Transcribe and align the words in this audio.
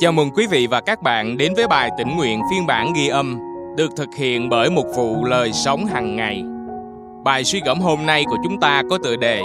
Chào 0.00 0.12
mừng 0.12 0.30
quý 0.30 0.46
vị 0.46 0.66
và 0.66 0.80
các 0.80 1.02
bạn 1.02 1.36
đến 1.36 1.52
với 1.54 1.68
bài 1.68 1.90
tỉnh 1.98 2.16
nguyện 2.16 2.40
phiên 2.50 2.66
bản 2.66 2.92
ghi 2.92 3.08
âm 3.08 3.38
được 3.76 3.96
thực 3.96 4.14
hiện 4.16 4.48
bởi 4.48 4.70
một 4.70 4.84
vụ 4.96 5.24
lời 5.24 5.52
sống 5.52 5.86
hàng 5.86 6.16
ngày. 6.16 6.42
Bài 7.24 7.44
suy 7.44 7.60
gẫm 7.66 7.80
hôm 7.80 8.06
nay 8.06 8.24
của 8.26 8.36
chúng 8.44 8.60
ta 8.60 8.82
có 8.90 8.98
tựa 9.04 9.16
đề 9.16 9.40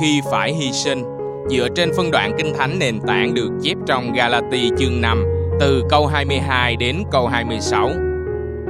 Khi 0.00 0.20
phải 0.30 0.52
hy 0.52 0.72
sinh 0.72 1.02
dựa 1.50 1.68
trên 1.74 1.92
phân 1.96 2.10
đoạn 2.10 2.32
kinh 2.38 2.54
thánh 2.58 2.78
nền 2.78 3.00
tảng 3.06 3.34
được 3.34 3.50
chép 3.62 3.76
trong 3.86 4.12
Galati 4.12 4.70
chương 4.78 5.00
5 5.00 5.24
từ 5.60 5.84
câu 5.90 6.06
22 6.06 6.76
đến 6.76 7.02
câu 7.10 7.26
26. 7.26 7.90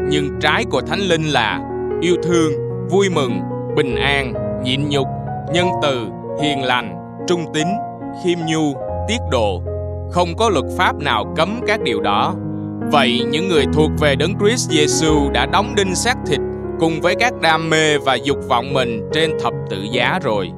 Nhưng 0.08 0.38
trái 0.40 0.64
của 0.70 0.80
Thánh 0.80 1.00
Linh 1.00 1.24
là 1.24 1.60
yêu 2.00 2.16
thương, 2.22 2.52
vui 2.90 3.08
mừng, 3.08 3.40
bình 3.76 3.96
an, 3.96 4.32
nhịn 4.62 4.88
nhục, 4.88 5.06
nhân 5.52 5.68
từ, 5.82 6.06
hiền 6.42 6.62
lành, 6.62 6.96
trung 7.28 7.44
tín, 7.54 7.66
khiêm 8.24 8.38
nhu, 8.46 8.74
tiết 9.08 9.18
độ. 9.30 9.62
Không 10.10 10.36
có 10.36 10.48
luật 10.48 10.64
pháp 10.76 10.96
nào 10.96 11.34
cấm 11.36 11.60
các 11.66 11.82
điều 11.82 12.00
đó. 12.00 12.34
Vậy 12.92 13.22
những 13.30 13.48
người 13.48 13.64
thuộc 13.72 13.90
về 14.00 14.14
Đấng 14.14 14.38
Christ 14.38 14.70
Jesus 14.70 15.30
đã 15.30 15.46
đóng 15.46 15.74
đinh 15.76 15.94
xác 15.94 16.16
thịt 16.26 16.40
cùng 16.80 17.00
với 17.00 17.14
các 17.14 17.40
đam 17.40 17.70
mê 17.70 17.98
và 17.98 18.14
dục 18.14 18.38
vọng 18.48 18.72
mình 18.72 19.08
trên 19.12 19.30
thập 19.42 19.52
tự 19.70 19.76
giá 19.92 20.18
rồi. 20.22 20.50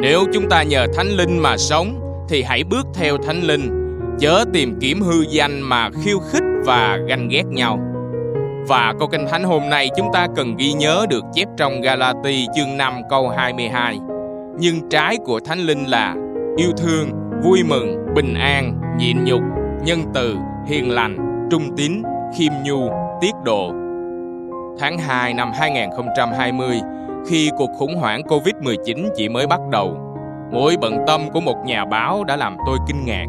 Nếu 0.00 0.24
chúng 0.32 0.48
ta 0.48 0.62
nhờ 0.62 0.86
Thánh 0.94 1.08
Linh 1.08 1.38
mà 1.38 1.56
sống 1.56 2.00
thì 2.28 2.42
hãy 2.42 2.64
bước 2.64 2.86
theo 2.94 3.16
Thánh 3.16 3.42
Linh, 3.42 3.70
chớ 4.18 4.44
tìm 4.52 4.78
kiếm 4.80 5.00
hư 5.00 5.22
danh 5.28 5.60
mà 5.60 5.90
khiêu 6.04 6.18
khích 6.18 6.42
và 6.64 6.98
ganh 7.08 7.28
ghét 7.28 7.46
nhau. 7.46 7.78
Và 8.68 8.94
câu 8.98 9.08
kinh 9.08 9.26
thánh 9.30 9.44
hôm 9.44 9.68
nay 9.68 9.88
chúng 9.96 10.06
ta 10.12 10.26
cần 10.36 10.56
ghi 10.56 10.72
nhớ 10.72 11.06
được 11.10 11.24
chép 11.32 11.48
trong 11.56 11.80
Galati 11.80 12.46
chương 12.56 12.76
5 12.76 12.94
câu 13.10 13.28
22. 13.28 13.98
Nhưng 14.58 14.88
trái 14.88 15.16
của 15.24 15.40
Thánh 15.40 15.58
Linh 15.58 15.84
là 15.84 16.14
yêu 16.56 16.70
thương, 16.76 17.10
vui 17.42 17.62
mừng, 17.68 18.14
bình 18.14 18.34
an, 18.34 18.80
nhịn 18.98 19.24
nhục, 19.24 19.40
nhân 19.84 19.98
từ, 20.14 20.36
hiền 20.66 20.90
lành, 20.90 21.46
trung 21.50 21.76
tín, 21.76 22.02
khiêm 22.38 22.52
nhu, 22.64 22.90
tiết 23.20 23.32
độ. 23.44 23.72
Tháng 24.78 24.98
2 24.98 25.34
năm 25.34 25.52
2020, 25.54 26.80
khi 27.26 27.50
cuộc 27.58 27.70
khủng 27.78 27.94
hoảng 27.96 28.22
Covid-19 28.22 29.08
chỉ 29.16 29.28
mới 29.28 29.46
bắt 29.46 29.60
đầu, 29.72 29.96
mỗi 30.52 30.76
bận 30.80 30.96
tâm 31.06 31.20
của 31.32 31.40
một 31.40 31.56
nhà 31.64 31.84
báo 31.84 32.24
đã 32.24 32.36
làm 32.36 32.56
tôi 32.66 32.78
kinh 32.86 33.04
ngạc. 33.04 33.26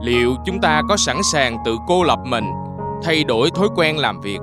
Liệu 0.00 0.34
chúng 0.44 0.60
ta 0.60 0.82
có 0.88 0.96
sẵn 0.96 1.16
sàng 1.32 1.56
tự 1.64 1.76
cô 1.88 2.02
lập 2.02 2.18
mình, 2.24 2.44
thay 3.02 3.24
đổi 3.24 3.50
thói 3.50 3.68
quen 3.76 3.98
làm 3.98 4.20
việc, 4.20 4.38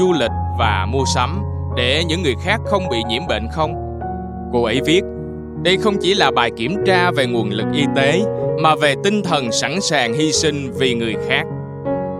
du 0.00 0.12
lịch 0.12 0.32
và 0.58 0.86
mua 0.90 1.04
sắm 1.14 1.42
để 1.76 2.04
những 2.08 2.22
người 2.22 2.34
khác 2.40 2.60
không 2.64 2.88
bị 2.90 3.02
nhiễm 3.08 3.22
bệnh 3.28 3.48
không? 3.52 3.74
Cô 4.52 4.62
ấy 4.62 4.80
viết, 4.86 5.02
đây 5.64 5.76
không 5.76 5.96
chỉ 6.00 6.14
là 6.14 6.30
bài 6.30 6.50
kiểm 6.56 6.76
tra 6.86 7.10
về 7.10 7.26
nguồn 7.26 7.50
lực 7.50 7.66
y 7.74 7.84
tế 7.96 8.22
mà 8.62 8.74
về 8.74 8.94
tinh 9.04 9.22
thần 9.22 9.52
sẵn 9.52 9.80
sàng 9.80 10.14
hy 10.14 10.32
sinh 10.32 10.72
vì 10.78 10.94
người 10.94 11.14
khác. 11.28 11.44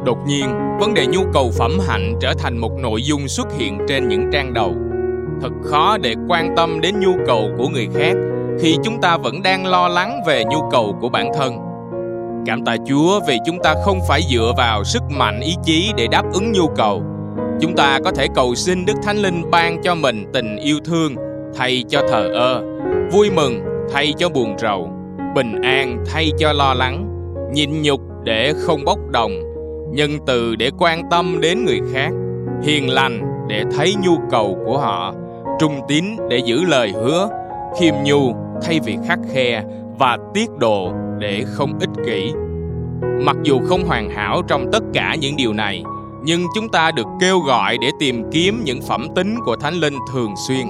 Đột 0.05 0.19
nhiên, 0.27 0.47
vấn 0.81 0.95
đề 0.95 1.07
nhu 1.07 1.21
cầu 1.33 1.51
phẩm 1.59 1.79
hạnh 1.89 2.15
trở 2.21 2.35
thành 2.35 2.59
một 2.59 2.73
nội 2.79 3.03
dung 3.03 3.29
xuất 3.29 3.47
hiện 3.59 3.79
trên 3.89 4.09
những 4.09 4.31
trang 4.33 4.55
đầu. 4.55 4.75
Thật 5.43 5.51
khó 5.65 5.97
để 6.03 6.15
quan 6.29 6.55
tâm 6.57 6.81
đến 6.81 6.95
nhu 7.01 7.13
cầu 7.27 7.51
của 7.59 7.69
người 7.69 7.89
khác 7.95 8.15
khi 8.61 8.77
chúng 8.85 9.01
ta 9.01 9.17
vẫn 9.17 9.43
đang 9.43 9.67
lo 9.67 9.89
lắng 9.89 10.21
về 10.27 10.45
nhu 10.45 10.59
cầu 10.71 10.97
của 11.01 11.09
bản 11.09 11.31
thân. 11.35 11.59
Cảm 12.47 12.65
tạ 12.65 12.77
Chúa 12.89 13.21
vì 13.29 13.39
chúng 13.47 13.59
ta 13.63 13.75
không 13.85 14.01
phải 14.09 14.21
dựa 14.33 14.53
vào 14.57 14.85
sức 14.85 15.03
mạnh 15.11 15.41
ý 15.41 15.55
chí 15.65 15.93
để 15.97 16.07
đáp 16.07 16.25
ứng 16.33 16.53
nhu 16.53 16.69
cầu. 16.77 17.03
Chúng 17.61 17.77
ta 17.77 17.99
có 18.05 18.11
thể 18.11 18.27
cầu 18.35 18.55
xin 18.55 18.85
Đức 18.85 18.95
Thánh 19.03 19.17
Linh 19.17 19.51
ban 19.51 19.83
cho 19.83 19.95
mình 19.95 20.25
tình 20.33 20.57
yêu 20.57 20.79
thương 20.85 21.15
thay 21.57 21.85
cho 21.89 22.01
thờ 22.09 22.31
ơ, 22.35 22.74
vui 23.13 23.31
mừng 23.31 23.61
thay 23.93 24.15
cho 24.19 24.29
buồn 24.29 24.59
rầu, 24.59 24.91
bình 25.35 25.63
an 25.63 26.05
thay 26.13 26.31
cho 26.39 26.53
lo 26.53 26.75
lắng, 26.75 27.09
nhịn 27.53 27.83
nhục 27.83 28.01
để 28.25 28.53
không 28.57 28.85
bốc 28.85 28.99
đồng, 29.11 29.33
nhân 29.93 30.11
từ 30.27 30.57
để 30.57 30.71
quan 30.79 31.03
tâm 31.11 31.41
đến 31.41 31.65
người 31.65 31.81
khác, 31.93 32.11
hiền 32.63 32.91
lành 32.91 33.21
để 33.49 33.65
thấy 33.77 33.95
nhu 34.05 34.17
cầu 34.31 34.59
của 34.67 34.79
họ, 34.79 35.15
trung 35.61 35.81
tín 35.89 36.05
để 36.31 36.39
giữ 36.39 36.65
lời 36.65 36.93
hứa, 36.95 37.29
khiêm 37.81 37.95
nhu 38.05 38.35
thay 38.63 38.81
vì 38.85 38.99
khắc 39.09 39.19
khe 39.33 39.65
và 39.99 40.19
tiết 40.35 40.51
độ 40.59 40.93
để 41.19 41.43
không 41.47 41.79
ích 41.81 41.91
kỷ. 42.07 42.33
Mặc 43.21 43.37
dù 43.43 43.61
không 43.67 43.85
hoàn 43.85 44.11
hảo 44.11 44.43
trong 44.49 44.67
tất 44.73 44.83
cả 44.95 45.17
những 45.21 45.37
điều 45.37 45.53
này, 45.53 45.83
nhưng 46.25 46.45
chúng 46.55 46.69
ta 46.69 46.91
được 46.91 47.07
kêu 47.21 47.39
gọi 47.39 47.79
để 47.81 47.91
tìm 47.99 48.31
kiếm 48.33 48.63
những 48.65 48.83
phẩm 48.83 49.07
tính 49.17 49.37
của 49.45 49.57
Thánh 49.57 49.75
Linh 49.75 49.95
thường 50.13 50.35
xuyên. 50.49 50.67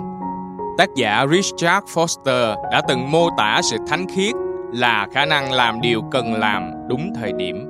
Tác 0.78 0.94
giả 0.94 1.26
Richard 1.30 1.86
Foster 1.94 2.70
đã 2.70 2.82
từng 2.88 3.10
mô 3.10 3.28
tả 3.36 3.60
sự 3.70 3.76
thánh 3.88 4.06
khiết 4.14 4.34
là 4.72 5.06
khả 5.12 5.24
năng 5.24 5.52
làm 5.52 5.80
điều 5.80 6.02
cần 6.10 6.34
làm 6.34 6.70
đúng 6.88 7.12
thời 7.20 7.32
điểm. 7.32 7.66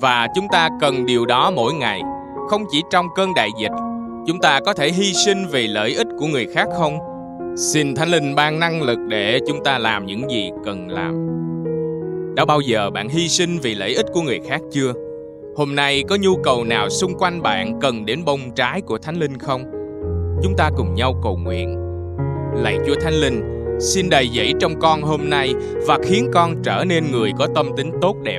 Và 0.00 0.28
chúng 0.34 0.48
ta 0.52 0.68
cần 0.80 1.06
điều 1.06 1.26
đó 1.26 1.50
mỗi 1.50 1.74
ngày, 1.74 2.00
không 2.50 2.64
chỉ 2.70 2.82
trong 2.90 3.06
cơn 3.14 3.34
đại 3.34 3.50
dịch. 3.60 3.72
Chúng 4.26 4.40
ta 4.40 4.60
có 4.66 4.72
thể 4.72 4.90
hy 4.90 5.12
sinh 5.12 5.46
vì 5.50 5.66
lợi 5.66 5.94
ích 5.94 6.06
của 6.18 6.26
người 6.26 6.46
khác 6.54 6.68
không? 6.78 6.98
Xin 7.56 7.94
Thánh 7.94 8.08
Linh 8.08 8.34
ban 8.34 8.60
năng 8.60 8.82
lực 8.82 8.98
để 9.08 9.40
chúng 9.46 9.64
ta 9.64 9.78
làm 9.78 10.06
những 10.06 10.30
gì 10.30 10.50
cần 10.64 10.88
làm. 10.88 11.28
Đã 12.36 12.44
bao 12.44 12.60
giờ 12.60 12.90
bạn 12.90 13.08
hy 13.08 13.28
sinh 13.28 13.58
vì 13.58 13.74
lợi 13.74 13.94
ích 13.94 14.06
của 14.14 14.20
người 14.20 14.40
khác 14.48 14.60
chưa? 14.72 14.92
Hôm 15.56 15.74
nay 15.74 16.02
có 16.08 16.16
nhu 16.20 16.36
cầu 16.44 16.64
nào 16.64 16.88
xung 16.90 17.18
quanh 17.18 17.42
bạn 17.42 17.80
cần 17.80 18.06
đến 18.06 18.24
bông 18.24 18.40
trái 18.56 18.80
của 18.80 18.98
Thánh 18.98 19.16
Linh 19.16 19.38
không? 19.38 19.64
Chúng 20.42 20.54
ta 20.56 20.70
cùng 20.76 20.94
nhau 20.94 21.14
cầu 21.22 21.36
nguyện. 21.36 21.83
Lạy 22.56 22.78
Chúa 22.86 22.94
Thánh 23.00 23.14
Linh, 23.14 23.42
xin 23.80 24.10
đầy 24.10 24.28
dẫy 24.28 24.52
trong 24.60 24.80
con 24.80 25.02
hôm 25.02 25.30
nay 25.30 25.54
và 25.86 25.98
khiến 26.04 26.30
con 26.32 26.62
trở 26.62 26.84
nên 26.88 27.04
người 27.12 27.30
có 27.38 27.48
tâm 27.54 27.66
tính 27.76 27.90
tốt 28.00 28.16
đẹp. 28.22 28.38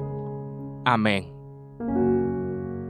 Amen. 0.85 1.23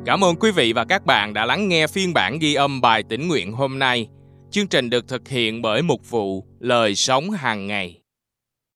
Cảm 0.05 0.23
ơn 0.23 0.35
quý 0.35 0.51
vị 0.51 0.73
và 0.73 0.85
các 0.85 1.05
bạn 1.05 1.33
đã 1.33 1.45
lắng 1.45 1.67
nghe 1.67 1.87
phiên 1.87 2.13
bản 2.13 2.39
ghi 2.39 2.53
âm 2.53 2.81
bài 2.81 3.03
tĩnh 3.09 3.27
nguyện 3.27 3.51
hôm 3.51 3.79
nay. 3.79 4.07
Chương 4.51 4.67
trình 4.67 4.89
được 4.89 5.07
thực 5.07 5.27
hiện 5.27 5.61
bởi 5.61 5.81
mục 5.81 6.09
vụ 6.09 6.45
Lời 6.59 6.95
Sống 6.95 7.29
Hàng 7.29 7.67
Ngày. 7.67 7.99